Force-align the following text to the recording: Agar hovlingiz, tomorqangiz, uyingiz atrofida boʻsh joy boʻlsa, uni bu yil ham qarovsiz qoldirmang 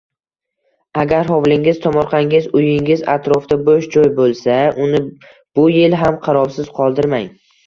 Agar 1.01 1.27
hovlingiz, 1.33 1.81
tomorqangiz, 1.83 2.47
uyingiz 2.61 3.03
atrofida 3.17 3.59
boʻsh 3.69 3.91
joy 3.97 4.09
boʻlsa, 4.21 4.57
uni 4.87 5.03
bu 5.61 5.69
yil 5.77 5.99
ham 6.03 6.19
qarovsiz 6.27 6.73
qoldirmang 6.81 7.31